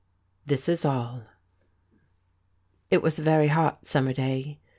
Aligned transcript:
25 0.47 0.49
THIS 0.49 0.67
IS 0.69 0.83
ALL 0.83 1.23
It 2.89 3.03
was 3.03 3.19
a' 3.19 3.21
very 3.21 3.49
hot 3.49 3.85
summer 3.85 4.13
day. 4.13 4.57